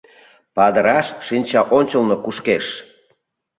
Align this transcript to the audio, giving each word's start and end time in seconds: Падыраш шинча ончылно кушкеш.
Падыраш 0.55 1.07
шинча 1.27 1.61
ончылно 1.77 2.15
кушкеш. 2.23 2.65